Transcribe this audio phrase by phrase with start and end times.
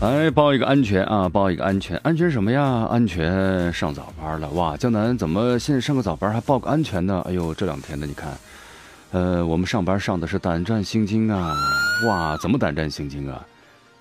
[0.00, 1.28] 来报一个安全啊！
[1.28, 2.86] 报一个安全，安全什么呀？
[2.88, 4.76] 安全上早班了哇！
[4.76, 7.20] 江南怎么现在上个早班还报个安全呢？
[7.26, 8.28] 哎呦，这两天的你看，
[9.10, 11.52] 呃，我们上班上的是胆战心惊啊！
[12.06, 13.44] 哇，怎么胆战心惊啊？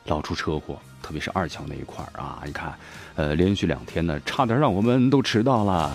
[0.06, 2.44] 老出车祸，特别是二桥那一块啊！
[2.46, 2.72] 你看，
[3.16, 5.92] 呃，连续两天呢，差点让我们都迟到了。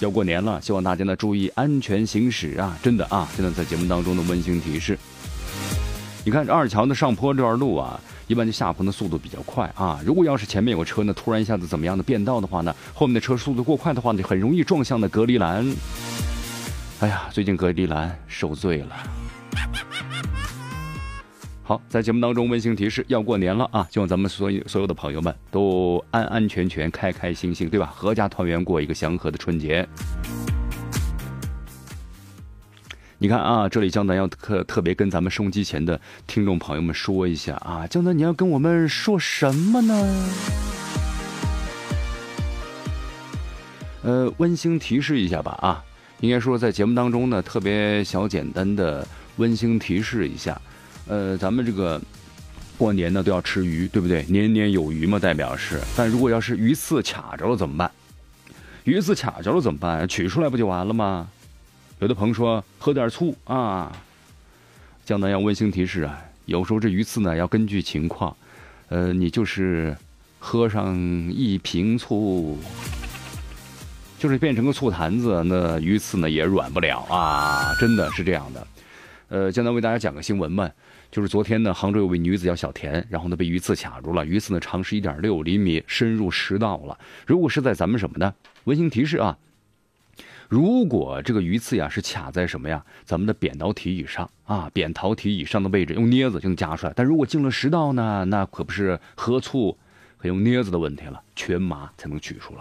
[0.00, 2.76] 要过年了，希望大家呢注意安全行驶啊！
[2.82, 3.28] 真的啊！
[3.36, 4.98] 现在在节目当中的温馨提示，
[6.24, 8.00] 你看这二桥的上坡这段路啊。
[8.26, 10.00] 一般就下坡的速度比较快啊！
[10.04, 15.66] 如果要是前面有个车呢，突然一下子怎么样的变道的话呢，后面的车速度过快的话呢，很容易撞向的隔离栏。
[17.00, 18.96] 哎呀，最近隔离栏受罪了。
[21.62, 23.88] 好，在节目当中温馨提示，要过年了啊！
[23.90, 27.94] 希望咱们所有所有的朋友们都安安全全、开开心心，对吧？
[27.98, 29.86] 阖家团圆，过一个祥和的春节。
[33.24, 40.28] 你看啊，这里江南要特特别跟咱们收音机前的听众朋友们说一下啊，江南你要跟我们说什么呢？
[44.02, 45.82] 呃，温馨提示一下吧啊，
[46.20, 50.60] 应该说在节目当中呢，特别小简单的温馨提示一下，
[51.08, 51.98] 呃，咱们这个
[52.76, 54.22] 过年呢都要吃鱼，对不对？
[54.28, 55.80] 年年有余嘛，代表是。
[55.96, 57.90] 但如果要是鱼刺卡着了怎么办？
[58.84, 60.06] 鱼刺卡着了怎么办？
[60.06, 61.26] 取出来不就完了吗？
[62.04, 63.90] 有的朋友说喝点醋啊，
[65.06, 68.36] 江南要温馨提示啊，有时候这鱼刺呢要根据情况，
[68.90, 69.96] 呃，你就是
[70.38, 70.94] 喝上
[71.32, 72.58] 一瓶醋，
[74.18, 78.66] 就是变成个醋坛子，那鱼刺呢也软不了啊，真的是这样的。
[79.28, 80.70] 呃，江南为大家讲个新闻嘛，
[81.10, 86.98] 就是昨天呢，杭州有位女子叫小田，然后呢被鱼刺卡住了，鱼刺呢长十一点六厘米，深入食道了。
[87.26, 88.34] 如果是在咱们什么呢？
[88.64, 89.38] 温馨提示啊。
[90.48, 92.82] 如果这个鱼刺呀是卡在什么呀？
[93.04, 96.92] 咱们的扁桃体以上啊，扁桃体以上的位置，用镊子就能夹出来。
[96.94, 99.76] 但如果进了食道呢，那可不是喝醋，
[100.16, 102.60] 和用镊子的问题了，全麻才能取出来。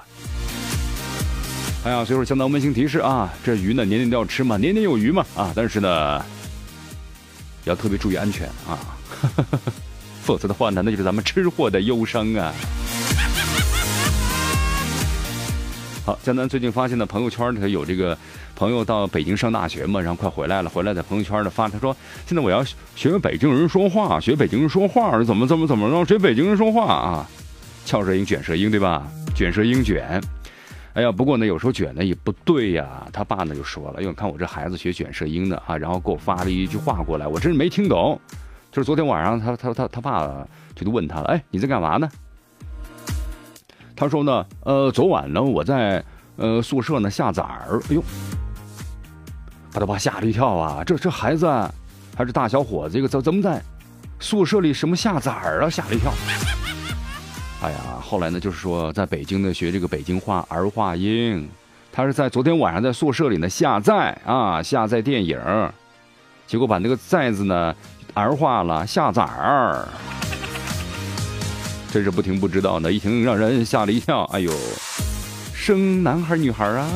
[1.86, 6.26] 哎呀，所以说相当温馨提示啊，这鱼呢年年都要吃嘛，年年有余嘛啊，但是呢，
[7.66, 8.80] 要特别注意安全啊，
[10.24, 12.54] 否则的话呢，那就是咱们吃货的忧伤啊。
[16.06, 18.18] 好，江南最近发现的朋友圈里头有这个
[18.58, 22.62] 朋友到北京上大学嘛，然后快回来了，回来在朋友圈里发，他说现在我要
[22.94, 27.26] 学北京人说话，学北京人说话，怎么怎么怎么着，学北京人说话啊，
[27.86, 29.08] 翘舌音卷舌音对吧？
[29.34, 30.22] 卷舌音卷，
[30.94, 38.20] 哎呀，不过呢有时候卷呢也不对呀，他爸呢就说了，因为看我这孩子学卷舌音的啊，然后给我发了一句话过来，我真是没听懂，
[38.74, 42.10] 就是昨天晚上他他他他爸就问他了，哎，你在干嘛呢？
[43.96, 46.04] 他说呢，呃，昨晚呢，我在
[46.36, 48.04] 呃宿舍呢下崽儿，哎呦，
[49.72, 50.84] 把他爸吓了一跳啊！
[50.84, 51.48] 这这孩子
[52.16, 53.62] 还是大小伙子，这个怎怎么在
[54.20, 55.70] 宿舍里什么下崽儿啊？
[55.70, 56.12] 吓了一跳。
[57.62, 61.48] 哎呀，后来呢，就是说在北京呢学这个北京话儿化音，
[61.92, 65.40] 他是在昨天晚上在宿舍里呢下载啊下载电影，
[66.46, 67.74] 结果把那个载字呢
[68.16, 69.88] 儿化了下崽儿。
[71.94, 74.24] 真是不听不知道呢，一听让人吓了一跳。
[74.34, 74.52] 哎呦，
[75.54, 76.90] 生男孩女孩啊？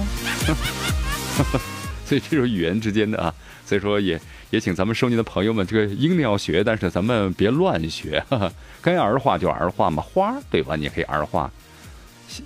[2.04, 3.32] 所以这种语言之间的啊，
[3.64, 4.20] 所以说也
[4.50, 8.26] 也请咱们收音的朋友们，这个音要学，但是咱们别乱学。
[8.82, 10.76] 该儿化就儿化嘛，花对吧？
[10.76, 11.52] 你可以儿化，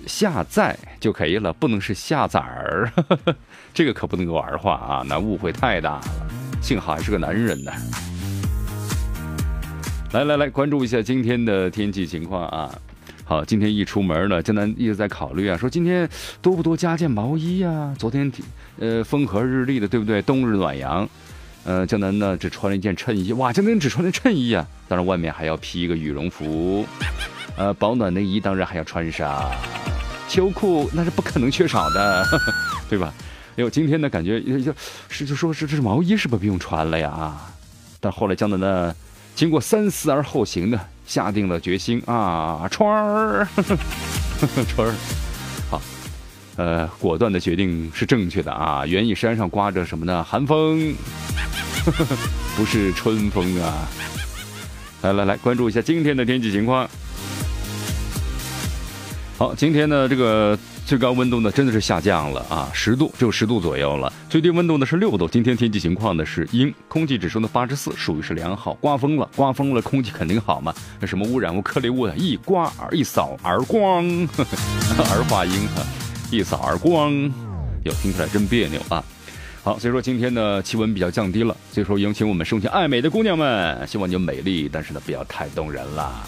[0.06, 2.92] 下载就可以了，不能是下崽儿。
[3.72, 6.02] 这个可不能够儿化啊，那误会太大了。
[6.60, 7.72] 幸好还是个男人呢。
[10.12, 12.70] 来来来，关注一下今天的天气情况啊！
[13.24, 16.06] 好，今天一出门呢，江南一直在考虑啊，说今天
[16.42, 17.94] 多不多加件毛衣呀？
[17.98, 18.30] 昨天
[18.78, 20.20] 呃风和日丽的，对不对？
[20.20, 21.08] 冬日暖阳，
[21.64, 24.68] 呃，江南呢只穿了一件衬衣，哇，江南只穿了衬衣啊！
[24.86, 26.86] 当然外面还要披一个羽绒服，
[27.56, 29.50] 呃，保暖内衣当然还要穿上，
[30.28, 32.26] 秋裤那是不可能缺少的，
[32.86, 33.14] 对吧？
[33.56, 34.74] 哎呦，今天呢感觉就
[35.08, 37.08] 是就说是这是毛衣是不是不用穿了呀？
[37.08, 37.50] 啊，
[37.98, 38.94] 但后来江南呢。
[39.34, 43.48] 经过三思而后行的，下定了决心啊，川儿，
[44.74, 44.94] 川儿，
[45.70, 45.82] 好，
[46.56, 48.86] 呃，果断的决定是正确的啊。
[48.86, 50.22] 原野山上刮着什么呢？
[50.22, 50.94] 寒风，
[52.56, 53.88] 不是春风啊！
[55.02, 56.88] 来来来，关注一下今天的天气情况。
[59.38, 60.56] 好，今天呢，这个
[60.92, 64.12] 最高温度呢真的是下降了啊，十度，只有十度左右了。
[64.28, 65.26] 最低温度呢是六度。
[65.26, 68.74] 今天天气情况呢是阴，空气指数呢八十四，属于是良好。
[68.74, 70.74] 刮风了，刮风了，空气肯定好嘛？
[71.00, 74.04] 那什么污染物、颗粒物啊，一刮而一扫而光，
[75.10, 75.82] 儿化音哈，
[76.30, 77.10] 一扫而光，
[77.84, 79.02] 哟，听起来真别扭啊。
[79.64, 86.22] 好，所以说今天呢气温比较降低了，所以说有请我们生前爱美的姑娘们，希望你美丽，但是呢不要太动人啦。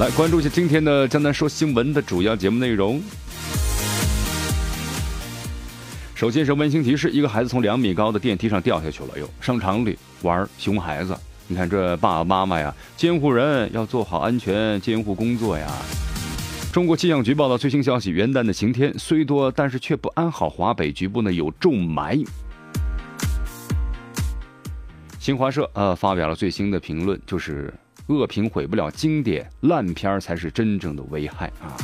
[0.00, 3.00] 来关注一下今天的江南说新闻的主要节目内容。
[6.14, 9.18] 首先是温馨提示：一个孩子从两米高的电梯上掉下去了。
[9.18, 11.14] 哟，商场里玩熊孩子，
[11.46, 15.70] 你看这爸爸妈妈呀，监护人要做好安全监护工作呀。
[16.72, 20.48] 中国气象局报道最新消息：元旦的晴天虽多，但是却不安好。
[20.48, 22.26] 华北局部呢有重霾。
[25.18, 27.72] 新华社呃发表了最新的评论，就是。
[28.08, 31.76] 恶评毁不了经典，烂片儿才是真正的危害啊！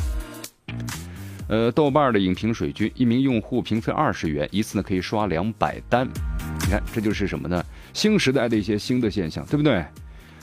[1.47, 6.07] 呃，豆瓣的影评水军，一名用户评分二十元，一次呢可以刷两百单。
[6.61, 7.63] 你看，这就是什么呢？
[7.93, 9.83] 新时代的一些新的现象，对不对？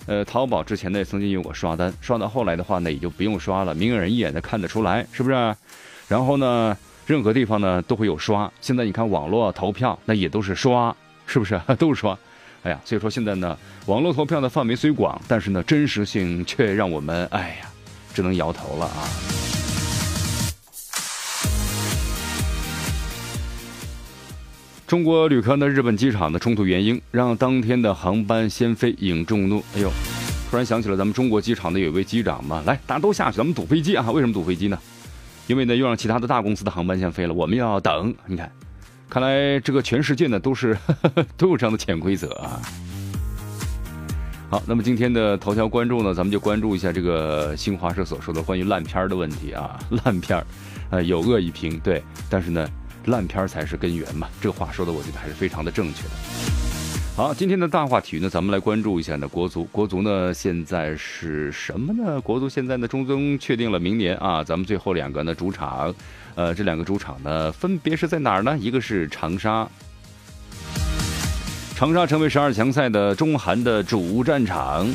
[0.07, 5.35] 呃，淘宝之前呢曾经有过刷单，刷到后来的话呢也就不用刷了，明眼人一眼的看得出来，是不是？
[6.09, 6.77] 然后呢，
[7.07, 8.51] 任何地方呢都会有刷。
[8.61, 10.95] 现在你看网络投票，那也都是刷，
[11.27, 11.61] 是不是？
[11.79, 12.19] 都是刷。
[12.67, 17.69] 哎呀，所以说现在呢，网络投票的范围虽广，但是呢，真实性却让我们哎呀，
[18.13, 19.07] 只能摇头了啊。
[24.85, 29.63] 中国旅客呢，日本机场的冲突原因让当天的航班先飞引众怒。
[29.77, 29.89] 哎呦，
[30.51, 34.11] 突然想起了咱们中国机场的有一位机长嘛，来，大家都下去，咱们堵飞机啊！
[34.11, 34.77] 为什么堵飞机呢？
[35.47, 38.13] 因为呢，又让其他的大公司的航班先飞了，我们要等。
[38.27, 38.51] 你看。
[39.09, 40.77] 看来这个全世界呢都是
[41.37, 42.61] 都有这样的潜规则啊。
[44.49, 49.79] 好，那么今天的头条关注呢，咱们就关注一下这个新华社所说的关于烂片儿的问题啊。
[50.05, 50.47] 烂片儿，
[50.91, 52.69] 呃，有恶意评对，但是呢，
[53.07, 54.29] 烂片儿才是根源嘛。
[54.41, 56.11] 这话说的，我觉得还是非常的正确的。
[57.17, 59.27] 好，今天的大话题呢，咱们来关注一下呢。
[59.27, 62.21] 国足，国足呢现在是什么呢？
[62.21, 65.93] 国足现在呢，中宗确定了明年啊，咱们最后两个呢主场，
[66.37, 68.57] 呃，这两个主场呢分别是在哪儿呢？
[68.61, 69.67] 一个是长沙，
[71.75, 74.87] 长沙成为十二强赛的中韩的主战场。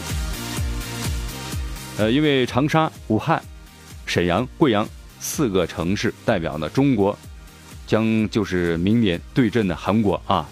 [1.97, 3.41] 呃，因为长沙、武汉、
[4.05, 4.87] 沈阳、贵阳
[5.19, 7.17] 四个城市代表呢中国，
[7.87, 10.47] 将就是明年对阵的韩国啊。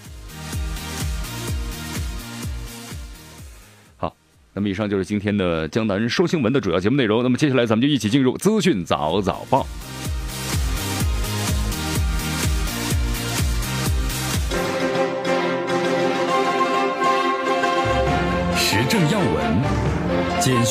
[3.96, 4.16] 好
[4.54, 7.22] 那么以上就是今天的江南说新闻的主要节目内容。
[7.22, 9.68] 那么接下来咱们就一起进入资讯早早报。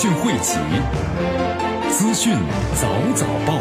[0.00, 0.56] 讯汇集，
[1.90, 2.32] 资讯
[2.76, 3.60] 早早报。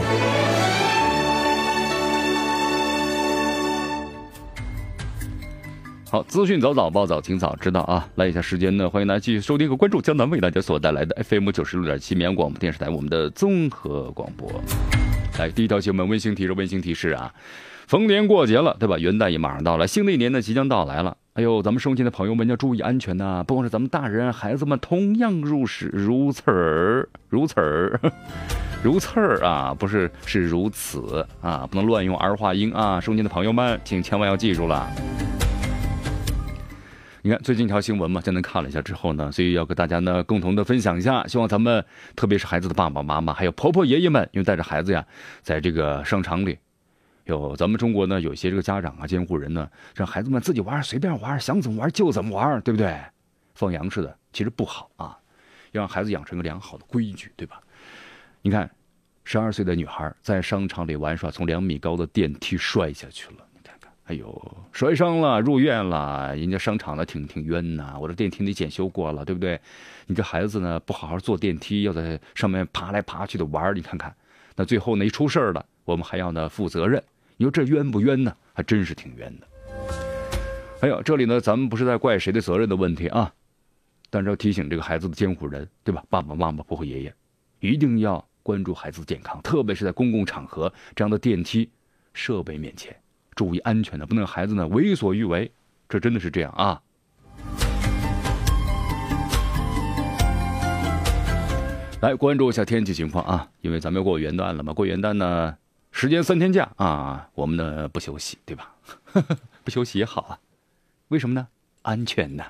[6.12, 8.08] 好，资讯早早报，早听早知道啊！
[8.14, 14.48] 来一下时间呢，欢迎大家继续收听和关注江南为大家所带来的 FM 九十六点七绵阳广播电视台我们的综合广播。
[15.40, 17.34] 来，第一条新闻，温馨提示，温馨提示啊！
[17.88, 19.00] 逢年过节了，对吧？
[19.00, 21.18] 元旦也马上到了，新的一年呢即将到来了。
[21.38, 23.44] 哎呦，咱们收听的朋友们要注意安全呐！
[23.46, 28.00] 不光是咱们大人，孩子们同样如是如此，如此儿，
[28.84, 29.72] 如此儿啊！
[29.72, 31.68] 不是，是如此啊！
[31.70, 33.00] 不能乱用儿化音啊！
[33.00, 34.90] 收听的朋友们，请千万要记住了。
[37.22, 41.24] 你看最近一条新闻嘛，江南看了一下之后呢，所以要跟大家呢共同的分享一下。
[41.28, 45.06] 希望咱们特别是孩子的爸爸妈妈，还有婆婆爷爷们，因为带着孩子呀，
[45.44, 46.58] 在这个商场里，
[47.28, 53.00] 有咱们中国呢有些这个家长啊、监护人呢，让孩子们自己玩，随便玩，想怎么玩就怎么玩，对不对？
[53.54, 55.18] 放羊似的，其实不好啊，
[55.72, 57.62] 要让孩子养成一个良好的规矩，对吧？
[58.42, 58.70] 你看，
[59.24, 63.46] 十二岁的女孩在商场里玩耍，从两米高的电梯摔下去了。
[63.54, 66.34] 你看看哎呦，摔伤了，入院了。
[66.36, 69.60] 人家商场的挺挺冤呐，我这电梯得检修过了，对不对？
[70.06, 74.16] 你这孩子呢，不好好坐电梯，要在上面爬来爬去的玩你看看，
[74.56, 77.04] 那最后呢一出事了，我们还要呢负责任。
[77.40, 78.36] 你说这冤不冤呢？
[78.52, 79.48] 还真是挺冤的。
[80.82, 83.32] 哎呦，这里呢，咱们不是在怪谁的责任的问题啊，
[84.10, 86.04] 但是要提醒这个孩子的监护人，对吧？
[86.10, 87.14] 爸爸妈妈、婆婆、爷爷，
[87.60, 91.70] 一定要关注孩子的健康，特别是在公共场合这样的电梯
[92.12, 92.96] 设备面前。
[93.36, 95.52] 注意安全的，不能让孩子呢为所欲为，
[95.88, 96.82] 这真的是这样啊！
[102.02, 105.56] 来关注一下天气情况啊，因为咱们要过元旦了嘛，过元旦呢，
[106.00, 108.72] 时间三天假啊，我们呢不休息，对吧？
[109.66, 110.38] 不休息也好啊，
[111.08, 111.48] 为什么呢？
[111.82, 112.46] 安全呐。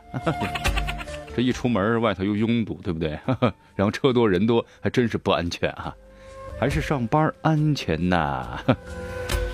[1.33, 3.17] 这一出门外头又拥堵，对不对？
[3.73, 5.95] 然后车多人多，还真是不安全啊。
[6.59, 8.59] 还是上班安全呐。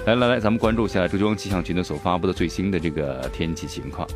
[0.07, 4.07] 来来来，咱们关注一下浙江气象局呢所发布的最新的这个天气情况。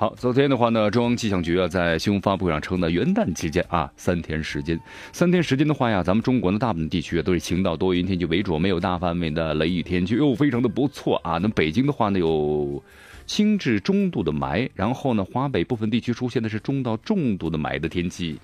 [0.00, 4.78] 好，昨天的话呢，中央气象局啊在新闻发布会上称呢，元旦期间啊三天时间，
[5.12, 11.38] 三天时间的话呀，咱们中国的大部分地区都是晴到多云天气为主，没有大范围的雷雨天气，又非常的不错啊。
[11.38, 12.80] 那北京的话呢有
[13.26, 18.38] 轻至中度的霾，然后呢华北部分地区出现的是中到重度的霾的天气。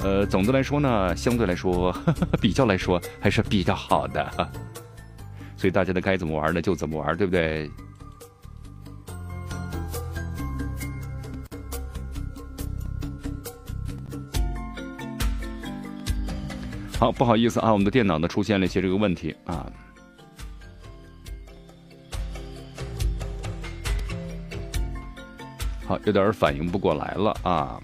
[0.00, 1.90] 呃，总的来说呢，相对来说
[2.42, 4.30] 比较来说还是比较好的，
[5.56, 7.70] 所以大家呢该怎么玩呢就怎么玩，对不对？
[16.98, 19.70] 好，不好意思啊，我们的电脑呢出现了一些这个问题啊。
[25.86, 27.78] 好，有点反应不过来了啊。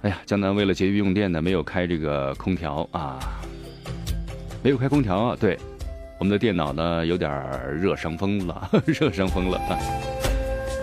[0.00, 3.20] 哎呀，江南为了节约用电呢，没有开这个空调啊，
[4.62, 5.36] 没有开空调啊。
[5.38, 5.58] 对，
[6.18, 7.30] 我们的电脑呢有点
[7.76, 9.58] 热伤风了， 热伤风了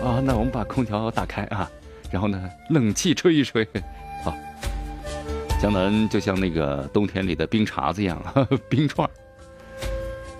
[0.00, 0.22] 啊。
[0.24, 1.68] 那我们把空调打开啊，
[2.12, 3.66] 然后呢，冷气吹一吹。
[5.60, 8.22] 江南就像那个冬天里的冰碴子一样，
[8.70, 9.10] 冰串儿。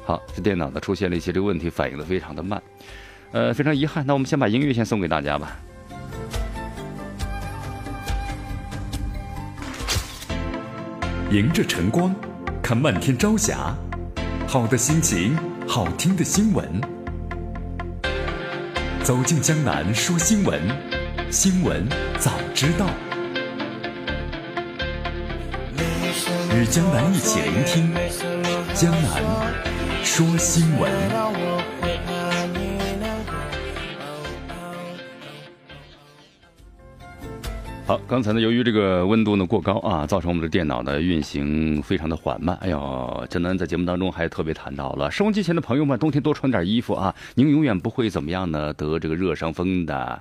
[0.04, 2.62] 好，这电脑呢出现了一些这个问题，反应的非常的慢，
[3.32, 4.06] 呃，非常遗憾。
[4.06, 5.58] 那我们先把音乐先送给大家吧。
[11.30, 12.14] 迎着晨光，
[12.62, 13.76] 看漫天朝霞，
[14.46, 16.80] 好的心情，好听的新闻。
[19.02, 20.60] 走进江南说新闻，
[21.30, 21.86] 新闻
[22.18, 22.86] 早知道。
[26.58, 27.94] 与江南一起聆听
[28.74, 29.22] 江南
[30.02, 30.90] 说新闻。
[37.86, 42.58] 好，刚才呢，由于这个温度呢过高啊，造成我们的电脑呢运行非常的缓慢。
[42.60, 50.20] 哎呦，江南在节目当中还特别谈到了，收音机前的朋友们，冬天多穿点衣服啊，您永远不会怎么样呢，得这个热伤风的。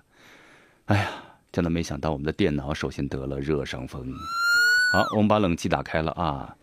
[0.85, 1.07] 哎呀，
[1.51, 4.13] 真的没想到我们的电脑首先得了热伤风。
[4.91, 6.55] 好，我们把冷气打开了啊！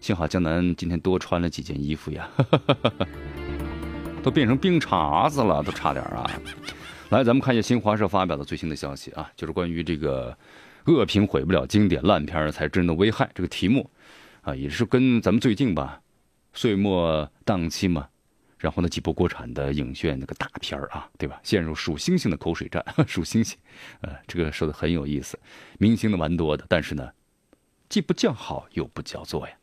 [0.00, 2.28] 幸好江南今天多穿了几件衣服呀，
[4.22, 6.30] 都变成冰碴子了，都差点啊！
[7.10, 10.36] 来，咱们看一下新华社发表的最新的消息啊，就是关于这个
[10.86, 13.90] “恶评毁不了经典，烂片才真的危害”这个题目
[14.42, 16.00] 啊，也是跟咱们最近吧，
[16.52, 18.06] 岁末档期嘛，
[18.58, 21.40] 然后呢几部国产的影炫那个大片儿啊，对吧？
[21.42, 23.58] 陷入数星星的口水战，数星星，
[24.02, 25.36] 呃，这个说的很有意思，
[25.78, 27.10] 明星的蛮多的，但是呢。
[27.94, 29.54] 既不叫好，又不叫座呀。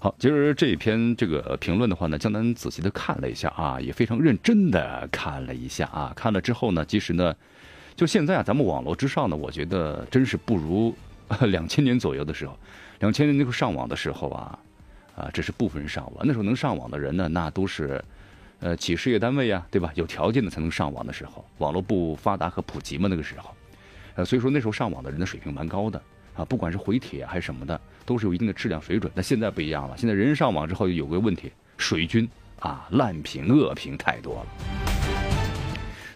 [0.00, 6.12] 好，其实这一篇这个评论的话呢，江南仔细的看了一下啊，也非常认真的看了一下啊。
[6.16, 7.32] 看了之后呢，其实呢，
[7.94, 10.92] 就现在啊，咱们网络之上呢，我觉得真是不如
[11.46, 12.58] 两千年左右的时候。
[12.98, 14.58] 两千年那个上网的时候啊，
[15.14, 18.04] 啊，这是部分人上网，那时候能上网的人呢，那都是。
[18.60, 19.90] 呃，企事业单位呀，对吧？
[19.94, 23.54] 有条件的才能上网的时候，网络不发达和普及嘛，那个时候，
[24.16, 26.00] 呃，所以说那时候上网的人的水平蛮高的
[26.36, 29.10] 啊，不管是回帖还是什么的，都是有一定的质量水准。
[29.14, 34.46] 但现在不一样了，现在人上网之后有个问题，水军啊，烂评恶评太多了。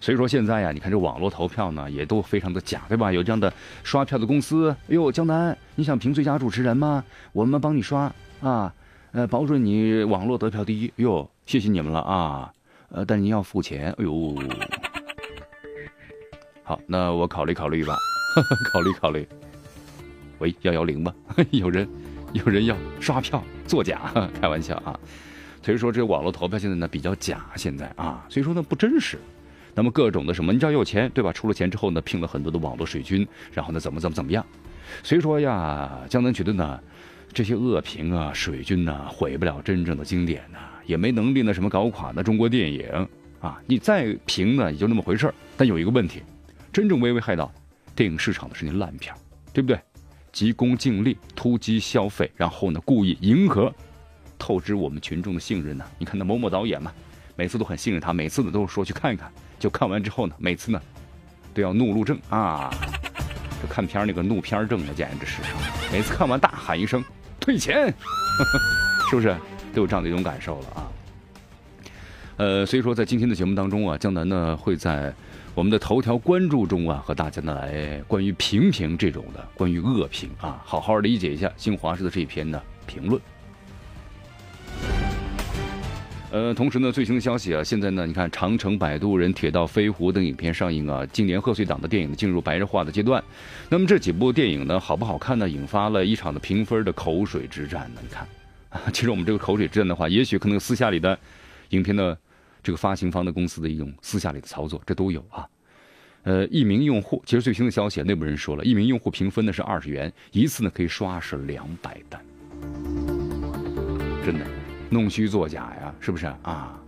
[0.02, 3.10] 所以说现在呀，你看这网络投票呢，也都非常的假，对吧？
[3.10, 3.50] 有这样的
[3.82, 7.02] 刷票的公司，哎呦，江南，你想评最佳主持人吗？
[7.32, 8.74] 我们帮你刷啊。
[9.14, 12.52] 呃，保准你网络得票第一哟，谢谢你们了啊！
[12.88, 14.36] 呃，但你要付钱，哎呦。
[16.64, 17.96] 好，那我考虑考虑吧，
[18.72, 19.24] 考虑考虑。
[20.40, 21.14] 喂，幺幺零吧，
[21.52, 21.88] 有人，
[22.32, 24.98] 有人要刷票作假，开玩笑啊。
[25.62, 29.16] 所以说，这网络投票现在呢比较假，现在啊，所以说呢不真实。
[29.76, 31.32] 那么各种的什么，你只要有钱，对吧？
[31.32, 34.44] 出了钱之后呢，聘了很多的网络水军，然后呢怎么怎么怎么样。
[35.04, 36.80] 所以说呀，江南觉得呢。
[37.34, 43.08] 这些恶评啊，水军呐，毁不了真正的经典呐，也没能力呢什么搞垮呢中国电影
[43.40, 43.60] 啊！
[43.66, 46.22] 你再评呢，也就那么回事但有一个问题，
[46.72, 47.52] 真正危危害到
[47.96, 49.12] 电影市场的是那烂片
[49.52, 49.76] 对不对？
[50.30, 53.74] 急功近利，突击消费，然后呢故意迎合，
[54.38, 55.84] 透支我们群众的信任呢？
[55.98, 56.92] 你看那某某导演嘛，
[57.34, 60.80] 每次都很信任他，每次呢都是说去看一看，就看完之后呢，每次呢
[61.52, 62.70] 都要怒路症啊！
[63.60, 65.42] 这看片那个怒片症呢，简直是，
[65.92, 67.04] 每次看完大喊一声。
[67.44, 67.92] 退钱，
[69.10, 69.36] 是不是
[69.74, 70.88] 都有这样的一种感受了啊？
[72.38, 75.12] 呃，所以说在今天的节目当中啊，江南呢会在
[75.54, 83.20] 我们的头条关注中啊，和大家呢来关于评评这种的关于恶评啊，好好理解一下新华社的这一篇的评论。
[86.34, 93.22] 呃，同时呢，最新的消息啊，现在呢，你看《长城》《摆渡人》《铁道飞狐》等影片上映啊，今年贺岁档的电影进入白热化的阶段。
[93.68, 95.48] 那么这几部电影呢，好不好看呢？
[95.48, 98.00] 引发了一场的评分的口水之战呢。
[98.02, 98.26] 你看，
[98.92, 101.16] 其实我们这个口水之战的话，也许可能私下里的
[101.68, 102.18] 影片的
[102.64, 105.46] 这个发行方的公司的一种私下里的操作，这都有啊。
[106.24, 112.20] 呃，一名用户，其实最新的消息，内部人说了一名用户评分呢是二十元，一次呢可以刷是两百单，
[114.26, 114.63] 真的。
[114.94, 116.78] 弄虚作假呀，是不是啊？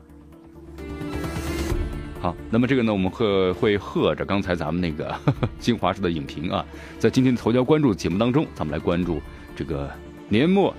[2.21, 5.13] 好，那么这个呢，我们会会和着刚才咱们那个
[5.59, 6.65] 新华社的影评啊，
[7.01, 9.21] 在今天的头条关注节目当中，咱们来关注
[9.57, 9.91] 这个
[10.29, 10.73] 年末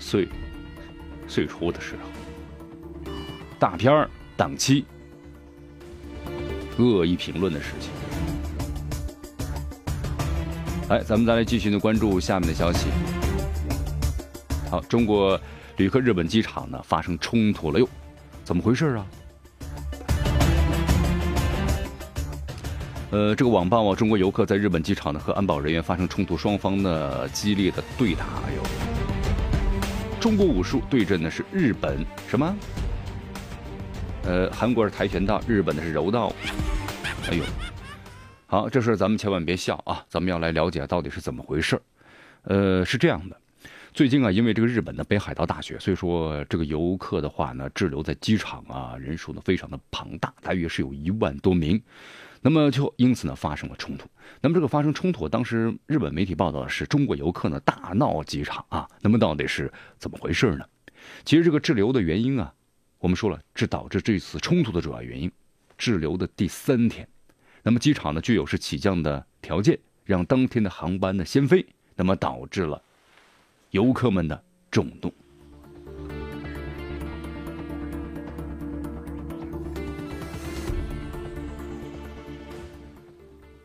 [0.00, 0.26] 岁
[1.26, 3.12] 岁初的时候，
[3.58, 4.08] 大片儿
[4.38, 4.86] 档期
[6.78, 7.90] 恶意评论的事情。
[10.88, 12.88] 来，咱们再来继续的关注下面的消息。
[14.70, 15.38] 好，中国。
[15.78, 17.88] 旅客日本机场呢发生冲突了哟，
[18.42, 19.06] 怎么回事啊？
[23.12, 28.24] 呃，这个网曝啊，中国游客在日本机场呢和安保人员发生冲突，双方呢激烈的对打
[28.56, 28.62] 哟。
[30.18, 32.56] 中国武术对阵的是日本什么？
[34.24, 36.32] 呃，韩国是跆拳道，日本的是柔道。
[37.30, 37.44] 哎呦，
[38.46, 41.80] 好，这事咱们千万别笑啊，咱们要来了解到底是怎么回事
[42.42, 43.36] 呃，是这样的。
[43.98, 51.82] 最近啊，因为这个日本的北海道大雪，所以说这个游客的话呢，滞留在机场啊，人数呢非常的庞大，大约是有一万多名。
[52.40, 54.08] 那么就因此呢发生了冲突。
[54.40, 58.88] 那么这个发生冲突，当时日本媒体报道的是中国游客呢大闹机场啊。
[59.00, 60.64] 那么到底是怎么回事呢？
[61.24, 62.54] 其实这个滞留的原因啊，
[63.00, 65.28] 我们说了，是导致这次冲突的主要原因。
[65.76, 67.08] 滞留的第三天，
[67.64, 72.80] 那么机场呢具有是起降的条件，让当天的航班呢先飞，那么导致了。
[73.70, 75.12] 游客们的众怒。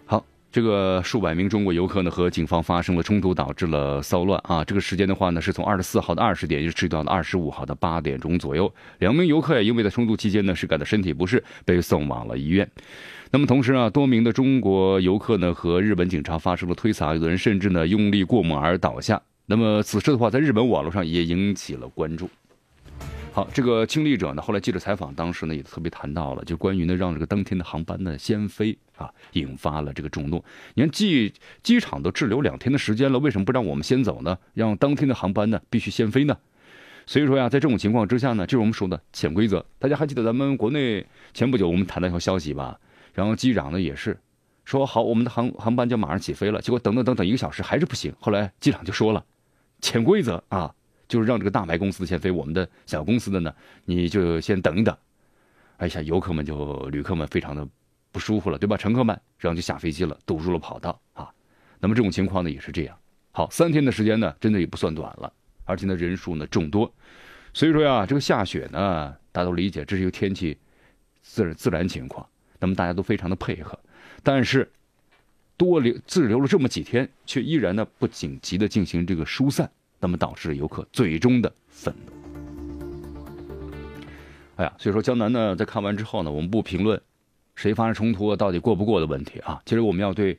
[0.05, 4.61] 好，这个数百名中国游客呢和警方发生了冲突，导致了骚乱啊。
[4.65, 8.69] 这个时间的话呢，是从二十四号的二十点，一直到了二十五号的八点钟左右。
[8.99, 12.69] 两名游客也因为在冲突期间呢是感到身体不适，被送往了医院。
[13.31, 19.21] 那么同时啊，多名的中国游客呢和日本警察发生了推搡，有的人甚至呢用力过猛而倒下。
[19.45, 22.29] 那么此事的话，在日本网络上也引起了关注。
[23.34, 30.43] 好，这个亲历者呢，后来记者采访，当时呢也特别谈到了，就关于呢让这个当天的航班呢先飞啊，引发了这个众怒。
[30.75, 34.38] 你看机机场都滞留两天的时间了，为什么不让我们先走呢？
[34.53, 36.38] 让当天的航班呢必须先飞呢？
[37.06, 39.65] 所以说呀，在这种情况之下呢，就是我们说的潜规则。
[39.79, 42.79] 大家还记得咱们国内前不久我们谈到一条消息吧？
[43.13, 44.17] 然后机长呢也是
[44.65, 48.13] 说好，我们的航航班就马上起飞了，结果等等等等一个小时还是不行。
[48.19, 49.23] 后来机长就说了。
[49.82, 50.73] 潜规则啊，
[51.10, 54.95] 就是让这个大白公司先飞，我们的小公司的呢，你就先等一等。
[55.76, 57.67] 哎呀，游客们就旅客们非常的
[58.10, 58.78] 不舒服了，对吧？
[58.78, 61.30] 乘客们然后就下飞机了，堵住了跑道啊。
[61.80, 62.97] 那么这种情况呢也是这样。
[63.32, 65.34] 好，三天的时间呢，真的也不算短了，
[65.65, 66.89] 而且呢人数呢众多。
[67.54, 70.58] 所以说呀，这个下雪呢，大家都理解，这是一个天气
[71.21, 72.26] 自然自然情况。
[72.60, 73.78] 那么大家都非常的配合，
[74.23, 74.71] 但是。
[75.55, 82.12] 多留滞留了这么几天，却依然呢不紧急的进行这个疏散，那么导致游客最终的愤怒。
[84.55, 86.99] 哎呀，所以说江南呢在看完之后呢，我们不评论
[87.55, 89.62] 谁发生冲突到底过不过的问题啊。
[89.63, 90.38] 其实我们要对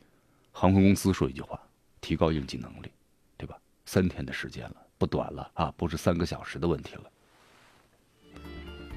[0.51, 1.59] 航空公司说一句话：
[2.01, 2.91] 提高应急能力，
[3.39, 3.57] 对吧？
[3.87, 7.05] 三天的时间了，不短了啊，不是三个小时的问题了。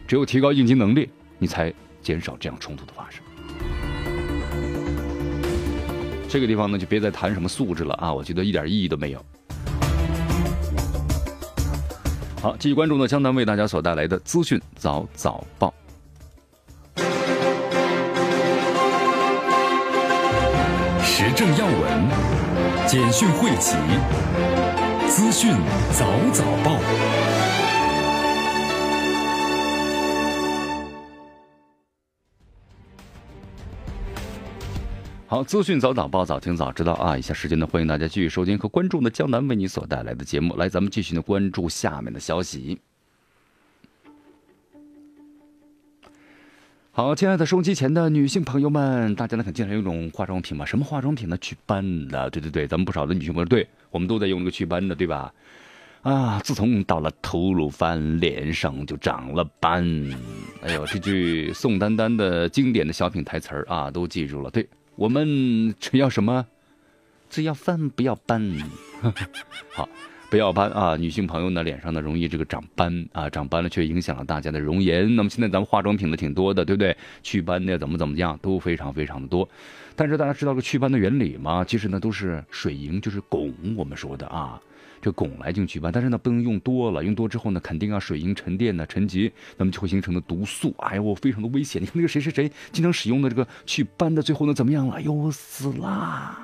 [0.08, 1.72] 只有提高应急能力，你才
[2.02, 3.24] 减少这样冲突的发生。
[6.30, 8.14] 这个地方呢，就别再谈什么素质了啊！
[8.14, 9.26] 我觉得一点意义都没有。
[12.42, 15.74] 好，继续关注呢，江南为大家所带来的资讯早早报，
[21.02, 22.08] 时政要闻，
[22.86, 23.76] 简讯汇集，
[25.08, 25.52] 资讯
[25.94, 27.27] 早早报。
[35.30, 37.18] 好，资讯早早报，早听早知道啊！
[37.18, 40.56] 以下时间呢，欢迎大家继续收听和关注的江南为你所带来的节目。
[40.56, 42.80] 来，咱们继续呢关注下面的消息。
[46.94, 50.64] 好，亲爱的收音机前的女性朋友们，大家呢肯经常用一种化妆品吧？
[50.64, 51.38] 什么化妆品呢？
[51.40, 55.34] 祛斑的，对对对，咱们不少的女性朋友，对我们都在用这个祛斑的，对吧？
[56.04, 59.84] 啊，自从到了吐鲁番，脸上就长了斑。
[60.62, 64.50] 哎呦，这句宋丹丹的经典的小品台词儿啊，都记住了。
[64.50, 64.66] 对
[64.98, 66.48] 我们只要什么，
[67.30, 68.52] 只要饭不要斑。
[69.74, 69.88] 好。
[70.30, 70.98] 不要斑啊！
[70.98, 75.16] 女性朋友呢，脸上呢容易这个长斑啊，长斑了却影响了大家的容颜。
[75.16, 76.98] 那么现在咱们化妆品的挺多的，对不对？
[77.24, 79.48] 祛斑的怎么怎么样都非常非常的多。
[79.96, 81.64] 但是大家知道个祛斑的原理吗？
[81.64, 84.62] 其实呢都是水银，就是汞，我们说的啊，
[85.02, 85.92] 这汞来进行祛斑。
[85.92, 90.74] 但是呢不能用多了，用多之后呢肯定啊水银沉淀呢沉积，那么就会形成的毒素。
[90.80, 91.82] 哎呦，非常的危险！
[91.82, 94.96] 你看那个谁谁谁经常使用的这个祛斑的，最后呢怎么样了？
[94.96, 96.40] 哎呦死啦！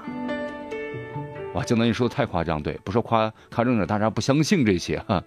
[1.53, 5.23] 哇，江南你说的太夸张，对，不说夸夸张点，大家不相信这些哈。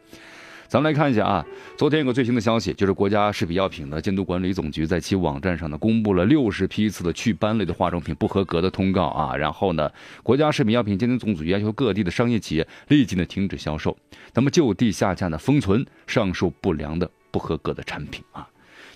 [0.68, 9.36] 咱们来看一下啊，昨天有个最新的消息，就是国家食品药品的监督管理总局在其网站上呢，公布了六十批次的祛斑类的化妆品不合格的通告啊。
[9.36, 9.90] 然后呢，
[10.22, 13.96] 国家食品药品监督总局要求各地的商业企业立即呢停止销售，
[14.34, 18.48] 那么就地下架呢封存上述不良的不合格的产品啊。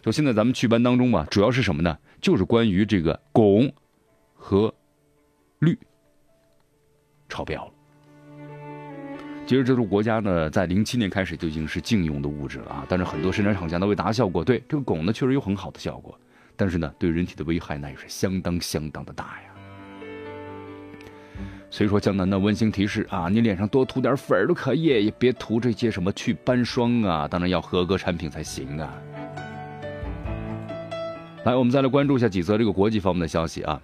[0.03, 1.97] 就现在咱们祛斑当中吧，主要是什么呢？
[2.21, 3.71] 就是关于这个汞
[4.35, 4.75] 和
[5.61, 5.79] 氯。
[7.29, 7.73] 超标了。
[9.51, 12.87] 其实这是国家呢，在零七年开始就已经是禁用的物质了啊。
[12.89, 16.17] 但是很多生产厂家呢为达效果，对这个汞呢确实有很好的效果，
[16.55, 19.51] 但是呢对人体的危害那也是相当相当的大呀。
[21.69, 28.95] 所以说江南的温馨提示啊，你脸上多涂点粉都可以，也别涂这些什么祛斑霜啊，当然要合格产品才行啊。
[31.45, 33.83] 来，我们再来关注一下几则这个国际方面的消息啊。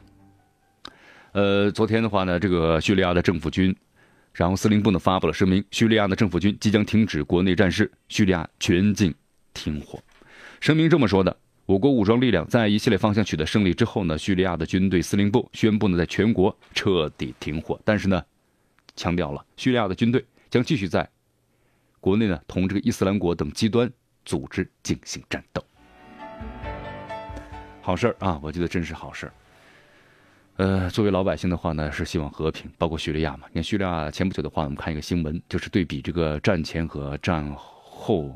[1.33, 3.75] 呃，昨天的话呢，这个叙利亚的政府军，
[4.37, 9.13] 然后司令部呢发布了声明，叙利亚的政府军即将停止国内战事，叙利亚全境
[9.55, 9.99] 停火。
[10.61, 17.81] 声明这么说的：我国武装力量在一系列方向取得胜利之后呢，叙利亚的军队司令部宣布呢，在全国彻底停火。
[17.83, 18.23] 但是呢，
[18.95, 21.09] 强调了叙利亚的军队将继续在
[21.99, 23.91] 国内呢同这个伊斯兰国等极端
[24.27, 25.65] 组织进行战斗。
[27.81, 29.33] 好事儿啊，我觉得真是好事儿。
[30.57, 33.47] 呃，作为老百姓的话呢，是希望和平，包括叙利亚嘛。
[33.49, 38.35] 你看叙利亚前不久的话，我们看一个新闻，就是对比这个战前和战后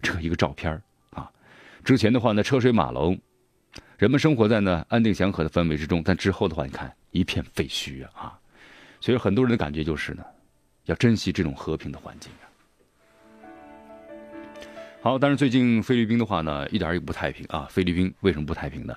[0.00, 1.28] 这个一个照片啊。
[1.82, 3.18] 之前的话呢，车水马龙，
[3.96, 8.38] 人们生活在呢安定祥和的氛围之中，但之后的话，你看一片废墟啊啊。
[9.00, 10.24] 所以很多人的感觉就是呢，
[10.84, 12.46] 要珍惜这种和平的环境啊。
[15.02, 17.66] 好，但是最近菲律宾的话呢，一点也不太平啊。
[17.68, 18.94] 菲律宾为什么不太平呢？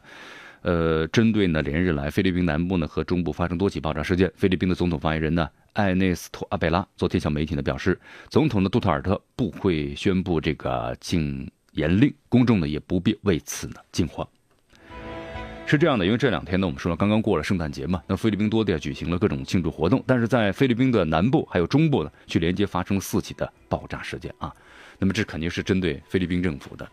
[0.61, 14.27] 呃，针对呢连日来菲律宾南部呢和中部发生多起爆炸事件，菲律宾的总统发言人呢艾内斯托阿贝拉昨天向媒体呢表示，总统的杜特尔特不会宣布这个禁言令，公众呢也不必为此呢惊慌。
[15.65, 24.53] 是这样的，因为这两天呢我们说了刚刚过了圣诞节嘛，那菲律宾多地举行了各种庆祝活动，但是在菲律宾的南部还有中部呢，却连接发生了四起的爆炸事件啊。
[24.99, 26.87] 那么这肯定是针对菲律宾政府的，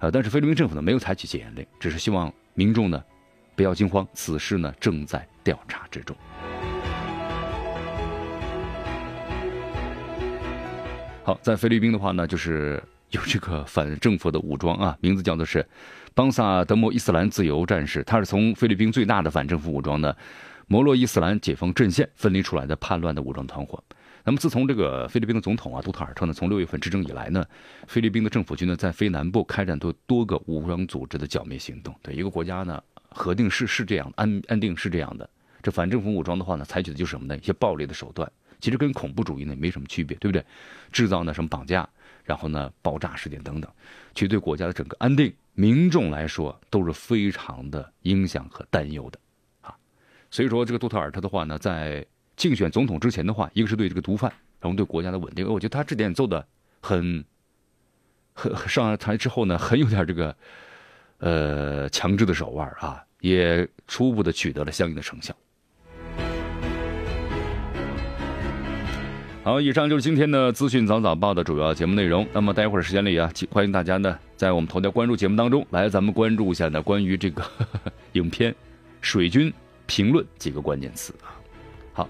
[0.00, 3.02] 呃，但是菲律宾政府呢没有采取戒严令，只是希望民众呢。
[3.56, 6.16] 不要惊慌，此事呢正在调查之中。
[11.22, 15.66] 好，在菲律宾的话呢，就是有这个反政府的武装啊，名字叫做是
[16.12, 20.14] 邦萨德莫伊斯兰自由战士，他是从菲律宾最大的反政府武装呢
[20.66, 23.82] 摩洛伊斯兰解放阵线分离出来的叛乱的武装团伙。
[24.22, 27.44] 那么，自从这个菲律宾的总统啊杜特尔特呢从六月份执政以来呢，
[27.86, 31.94] 菲律宾的政府军呢在菲南部开展多多个武装组织的剿灭行动。
[32.02, 32.82] 对一个国家呢。
[33.14, 35.28] 核定是是这样，安安定是这样的。
[35.62, 37.38] 这反政府武装的话呢，采取的就是什么呢？
[37.38, 40.44] 一些暴力的手段，其实跟恐怖主义呢没什么区别，对不对？
[40.92, 41.88] 制造呢什么绑架，
[42.22, 43.70] 然后呢爆炸事件等等，
[44.12, 49.18] 其实对国家的整个安定、民众来说都是非常的影响和担忧的
[49.62, 49.74] 啊。
[50.30, 52.04] 所以说，这个杜特尔特的话呢，在
[52.36, 56.46] 竞选总统之前的话，一个是对这个毒贩，然后对国家的稳定，我觉得他这点做的
[56.82, 57.24] 很
[58.34, 60.36] 很上台之后呢，很有点这个。
[61.24, 65.34] 呃，强制的手腕啊，也初步的取得了相应的成效。
[69.42, 72.28] 好，以上就是今天的资讯早早报的主要节目内容。
[72.30, 77.42] 那么待会儿时间里啊，欢迎大家呢在我们头条关注节目当中来，咱们关注一下呢关于这个
[78.12, 78.52] 影片
[79.00, 79.50] 《水军》
[79.86, 81.40] 评论几个关键词啊。
[81.94, 82.08] 好，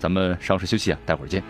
[0.00, 1.44] 咱们稍事休息啊，待会儿见。